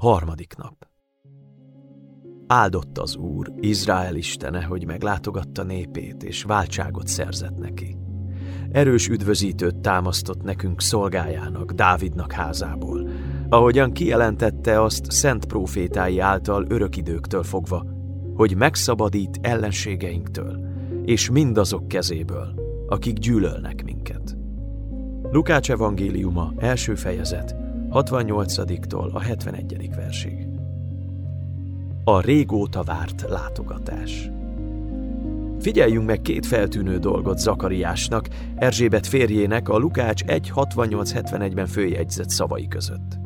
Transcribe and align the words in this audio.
Harmadik 0.00 0.54
nap. 0.56 0.88
Áldott 2.46 2.98
az 2.98 3.16
Úr, 3.16 3.52
Izrael 3.60 4.16
istene, 4.16 4.62
hogy 4.62 4.86
meglátogatta 4.86 5.62
népét, 5.62 6.22
és 6.22 6.42
váltságot 6.42 7.06
szerzett 7.06 7.58
neki. 7.58 7.96
Erős 8.72 9.08
üdvözítőt 9.08 9.76
támasztott 9.76 10.42
nekünk 10.42 10.80
szolgájának, 10.80 11.72
Dávidnak 11.72 12.32
házából, 12.32 13.08
ahogyan 13.48 13.92
kijelentette 13.92 14.82
azt 14.82 15.10
szent 15.10 15.44
profétái 15.44 16.18
által 16.18 16.64
örök 16.68 16.96
időktől 16.96 17.42
fogva, 17.42 17.86
hogy 18.34 18.56
megszabadít 18.56 19.38
ellenségeinktől, 19.40 20.60
és 21.04 21.30
mindazok 21.30 21.88
kezéből, 21.88 22.54
akik 22.88 23.18
gyűlölnek 23.18 23.84
minket. 23.84 24.36
Lukács 25.30 25.70
evangéliuma 25.70 26.52
első 26.56 26.94
fejezet, 26.94 27.65
68-tól 27.90 29.12
a 29.12 29.20
71. 29.20 29.90
versig. 29.96 30.46
A 32.04 32.20
régóta 32.20 32.82
várt 32.82 33.24
látogatás. 33.28 34.30
Figyeljünk 35.60 36.06
meg 36.06 36.20
két 36.20 36.46
feltűnő 36.46 36.98
dolgot 36.98 37.38
Zakariásnak, 37.38 38.28
Erzsébet 38.56 39.06
férjének 39.06 39.68
a 39.68 39.78
Lukács 39.78 40.24
1.68.71-ben 40.24 41.66
főjegyzett 41.66 42.30
szavai 42.30 42.68
között. 42.68 43.18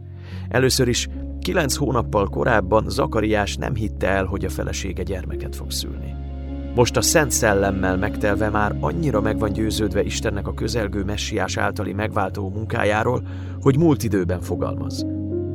Először 0.48 0.88
is 0.88 1.08
kilenc 1.40 1.76
hónappal 1.76 2.28
korábban 2.28 2.88
Zakariás 2.88 3.56
nem 3.56 3.74
hitte 3.74 4.08
el, 4.08 4.24
hogy 4.24 4.44
a 4.44 4.50
felesége 4.50 5.02
gyermeket 5.02 5.56
fog 5.56 5.70
szülni. 5.70 6.09
Most 6.74 6.96
a 6.96 7.02
Szent 7.02 7.30
Szellemmel 7.30 7.96
megtelve 7.96 8.48
már 8.48 8.76
annyira 8.80 9.20
meg 9.20 9.38
van 9.38 9.52
győződve 9.52 10.02
Istennek 10.02 10.46
a 10.46 10.54
közelgő 10.54 11.04
messiás 11.04 11.56
általi 11.56 11.92
megváltó 11.92 12.48
munkájáról, 12.48 13.22
hogy 13.60 13.76
múlt 13.76 14.02
időben 14.02 14.40
fogalmaz. 14.40 15.06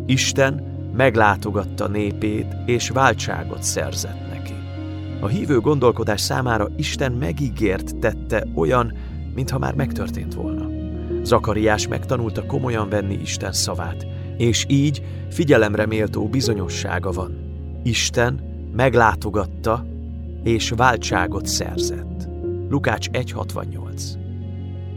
Isten 0.06 0.74
meglátogatta 0.96 1.88
népét 1.88 2.56
és 2.66 2.90
váltságot 2.90 3.64
szerzett 3.64 4.30
neki. 4.30 4.54
A 5.22 5.28
hívő 5.28 5.60
gondolkodás 5.60 6.22
számára 6.22 6.70
Isten 6.78 7.12
megígért 7.12 7.96
tette 7.96 8.48
olyan, 8.56 8.94
mintha 9.36 9.58
már 9.58 9.76
megtörtént 9.76 10.34
volna. 10.34 10.68
Zakariás 11.24 11.88
megtanulta 11.88 12.46
komolyan 12.46 12.90
venni 12.90 13.20
Isten 13.22 13.52
szavát, 13.52 14.08
és 14.38 14.66
így 14.68 15.04
figyelemre 15.30 15.86
méltó 15.86 16.28
bizonyossága 16.28 17.12
van. 17.12 17.38
Isten 17.84 18.40
meglátogatta 18.76 19.86
és 20.46 20.70
váltságot 20.76 21.46
szerzett. 21.46 22.28
Lukács 22.70 23.10
1.68 23.10 24.02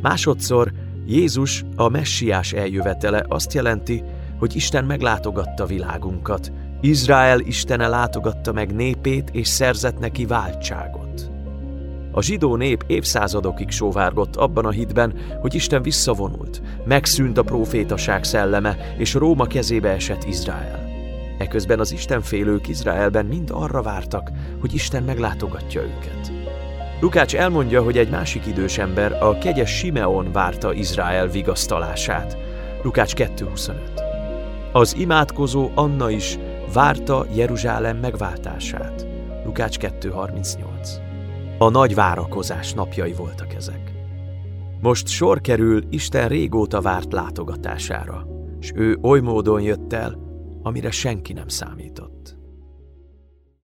Másodszor 0.03 0.73
Jézus, 1.07 1.65
a 1.77 1.89
messiás 1.89 2.53
eljövetele 2.53 3.25
azt 3.29 3.53
jelenti, 3.53 4.03
hogy 4.39 4.57
Isten 4.57 4.85
meglátogatta 4.85 5.67
világunkat, 5.67 6.53
Izrael 6.81 7.41
Istene 7.41 7.89
látogatta 7.89 8.53
meg 8.53 8.75
népét 8.75 9.31
és 9.33 9.49
szerzett 9.49 9.99
neki 9.99 10.27
váltságot. 10.27 11.31
A 12.12 12.23
zsidó 12.23 12.57
nép 12.57 12.85
évszázadokig 12.87 13.71
sóvárgott 13.71 14.37
abban 14.37 14.65
a 14.65 14.71
hitben, 14.71 15.15
hogy 15.41 15.55
Isten 15.55 15.83
visszavonult, 15.83 16.62
megszűnt 16.85 17.39
a 17.39 17.43
profétaság 17.43 18.25
szelleme, 18.25 18.77
és 18.99 19.15
Róma 19.15 19.47
kezébe 19.47 19.89
esett 19.89 20.25
Izrael. 20.25 20.88
Eközben 21.39 21.81
az 21.81 21.92
Istenfélők 21.92 22.69
Izraelben 22.69 23.27
mind 23.27 23.50
arra 23.53 23.83
vártak, 23.83 24.31
hogy 24.61 24.75
Isten 24.75 25.03
meglátogatja 25.03 25.83
őket. 25.83 26.33
Lukács 27.00 27.36
elmondja, 27.36 27.83
hogy 27.83 27.98
egy 27.98 28.11
másik 28.11 28.47
idős 28.47 28.78
ember, 28.78 29.22
a 29.22 29.39
kegyes 29.39 29.70
Simeon 29.70 30.33
várta 30.33 30.72
Izrael 30.72 31.27
vigasztalását. 31.27 32.36
Lukács 32.83 33.14
2.25 33.14 33.75
Az 34.72 34.97
imádkozó 34.97 35.70
Anna 35.75 36.11
is 36.11 36.39
várta 36.72 37.27
Jeruzsálem 37.34 37.97
megváltását. 37.97 39.06
Lukács 39.44 39.78
2.38 39.78 40.59
A 41.59 41.69
nagy 41.69 41.94
várakozás 41.94 42.72
napjai 42.72 43.12
voltak 43.12 43.54
ezek. 43.54 43.93
Most 44.81 45.09
sor 45.09 45.41
kerül 45.41 45.82
Isten 45.91 46.28
régóta 46.28 46.81
várt 46.81 47.12
látogatására, 47.12 48.27
és 48.60 48.72
ő 48.75 48.98
oly 49.03 49.21
módon 49.21 49.60
jött 49.60 49.93
el, 49.93 50.28
amire 50.63 50.91
senki 50.91 51.33
nem 51.33 51.49
számított. 51.49 52.38